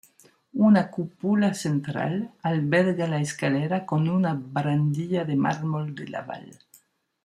Una 0.69 0.81
cúpula 0.89 1.49
central 1.59 2.15
alberga 2.41 3.05
la 3.07 3.21
escalera 3.21 3.85
con 3.85 4.09
una 4.09 4.33
barandilla 4.35 5.25
de 5.25 5.35
mármol 5.35 5.93
de 5.93 6.07
Laval. 6.07 6.57